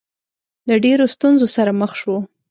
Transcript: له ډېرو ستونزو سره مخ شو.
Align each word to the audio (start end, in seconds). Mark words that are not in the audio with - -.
له 0.67 0.75
ډېرو 0.83 1.05
ستونزو 1.15 1.47
سره 1.55 1.71
مخ 1.81 1.91
شو. 2.01 2.15